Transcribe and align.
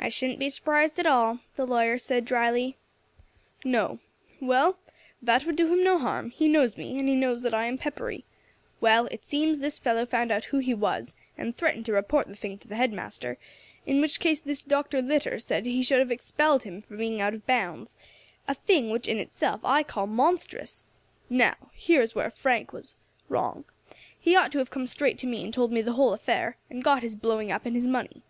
"I 0.00 0.08
shouldn't 0.08 0.40
be 0.40 0.48
surprised 0.48 0.98
at 0.98 1.06
all," 1.06 1.38
the 1.54 1.64
lawyer 1.64 1.96
said 1.96 2.24
drily. 2.24 2.76
"No. 3.64 4.00
Well 4.40 4.78
that 5.22 5.46
would 5.46 5.54
do 5.54 5.72
him 5.72 5.84
no 5.84 5.96
harm; 5.96 6.30
he 6.30 6.48
knows 6.48 6.76
me, 6.76 6.98
and 6.98 7.08
he 7.08 7.14
knows 7.14 7.42
that 7.42 7.54
I 7.54 7.66
am 7.66 7.78
peppery. 7.78 8.24
Well, 8.80 9.06
it 9.12 9.24
seems 9.24 9.60
this 9.60 9.78
fellow 9.78 10.06
found 10.06 10.32
out 10.32 10.46
who 10.46 10.58
he 10.58 10.74
was, 10.74 11.14
and 11.38 11.56
threatened 11.56 11.86
to 11.86 11.92
report 11.92 12.26
the 12.26 12.34
thing 12.34 12.58
to 12.58 12.66
the 12.66 12.74
head 12.74 12.92
master, 12.92 13.38
in 13.86 14.00
which 14.00 14.18
case 14.18 14.40
this 14.40 14.60
Dr. 14.60 15.00
Litter 15.00 15.38
said 15.38 15.66
he 15.66 15.84
should 15.84 16.00
have 16.00 16.10
expelled 16.10 16.64
him 16.64 16.80
for 16.82 16.96
being 16.96 17.20
out 17.20 17.32
of 17.32 17.46
bounds, 17.46 17.96
a 18.48 18.54
thing 18.54 18.90
which 18.90 19.06
in 19.06 19.18
itself 19.18 19.60
I 19.62 19.84
call 19.84 20.08
monstrous. 20.08 20.84
Now, 21.30 21.70
here 21.74 22.02
is 22.02 22.16
where 22.16 22.32
Frank 22.32 22.72
was 22.72 22.96
wrong. 23.28 23.66
He 24.18 24.34
ought 24.34 24.50
to 24.50 24.58
have 24.58 24.70
come 24.70 24.88
straight 24.88 25.16
to 25.18 25.28
me 25.28 25.44
and 25.44 25.54
told 25.54 25.70
me 25.70 25.80
the 25.80 25.92
whole 25.92 26.12
affair, 26.12 26.56
and 26.68 26.82
got 26.82 27.04
his 27.04 27.14
blowing 27.14 27.52
up 27.52 27.64
and 27.64 27.76
his 27.76 27.86
money. 27.86 28.24